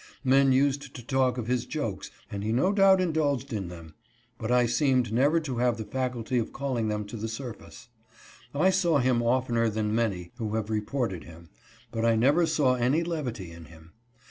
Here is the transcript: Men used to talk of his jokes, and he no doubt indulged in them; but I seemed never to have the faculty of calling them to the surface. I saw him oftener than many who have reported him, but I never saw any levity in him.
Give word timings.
Men 0.23 0.51
used 0.51 0.95
to 0.95 1.05
talk 1.05 1.37
of 1.37 1.45
his 1.45 1.67
jokes, 1.67 2.09
and 2.31 2.43
he 2.43 2.51
no 2.51 2.73
doubt 2.73 2.99
indulged 2.99 3.53
in 3.53 3.67
them; 3.67 3.93
but 4.39 4.51
I 4.51 4.65
seemed 4.65 5.13
never 5.13 5.39
to 5.41 5.57
have 5.59 5.77
the 5.77 5.85
faculty 5.85 6.39
of 6.39 6.51
calling 6.51 6.87
them 6.87 7.05
to 7.05 7.15
the 7.17 7.27
surface. 7.27 7.87
I 8.55 8.71
saw 8.71 8.97
him 8.97 9.21
oftener 9.21 9.69
than 9.69 9.93
many 9.93 10.31
who 10.37 10.55
have 10.55 10.71
reported 10.71 11.25
him, 11.25 11.49
but 11.91 12.03
I 12.03 12.15
never 12.15 12.47
saw 12.47 12.73
any 12.73 13.03
levity 13.03 13.51
in 13.51 13.65
him. 13.65 13.91